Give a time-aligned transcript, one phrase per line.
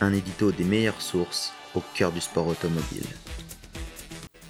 [0.00, 3.06] Un édito des meilleures sources au cœur du sport automobile.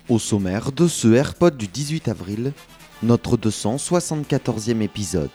[0.08, 2.52] Au sommaire de ce AirPod du 18 avril,
[3.02, 5.30] notre 274e épisode.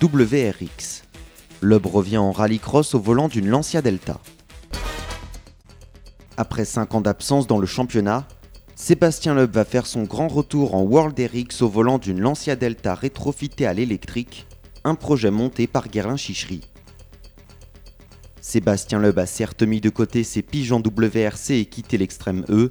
[0.00, 1.04] WRX.
[1.60, 4.20] Loeb revient en rallycross au volant d'une Lancia Delta.
[6.36, 8.26] Après 5 ans d'absence dans le championnat,
[8.74, 12.96] Sébastien Loeb va faire son grand retour en World RX au volant d'une Lancia Delta
[12.96, 14.46] rétrofitée à l'électrique,
[14.82, 16.62] un projet monté par Guerlain Chichery.
[18.52, 22.68] Sébastien Loeb a certes mis de côté ses pigeons WRC et quitté l'extrême E,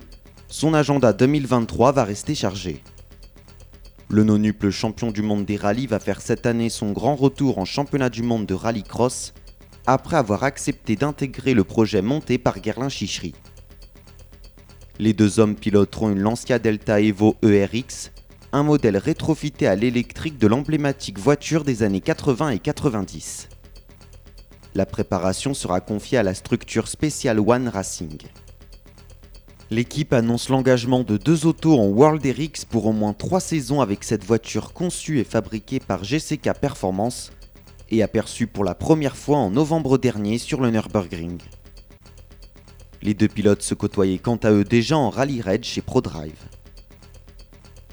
[0.47, 2.83] son agenda 2023 va rester chargé.
[4.07, 7.65] Le nonuple champion du monde des rallyes va faire cette année son grand retour en
[7.65, 9.33] championnat du monde de rallycross
[9.87, 13.33] après avoir accepté d'intégrer le projet monté par Guerlain Chichery.
[14.99, 18.11] Les deux hommes piloteront une Lancia Delta Evo ERX,
[18.51, 23.49] un modèle rétrofité à l'électrique de l'emblématique voiture des années 80 et 90.
[24.73, 28.17] La préparation sera confiée à la structure spéciale One Racing.
[29.69, 34.05] L'équipe annonce l'engagement de deux autos en World RX pour au moins trois saisons avec
[34.05, 37.31] cette voiture conçue et fabriquée par GCK Performance
[37.89, 41.39] et aperçue pour la première fois en novembre dernier sur le Nürburgring.
[43.01, 46.39] Les deux pilotes se côtoyaient quant à eux déjà en rallye raid chez ProDrive.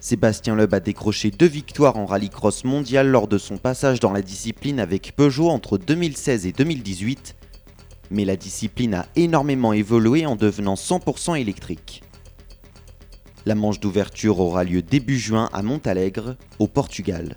[0.01, 4.23] Sébastien Loeb a décroché deux victoires en rallycross mondial lors de son passage dans la
[4.23, 7.37] discipline avec Peugeot entre 2016 et 2018
[8.11, 12.03] mais la discipline a énormément évolué en devenant 100% électrique.
[13.47, 17.37] La manche d'ouverture aura lieu début juin à Montalegre, au Portugal.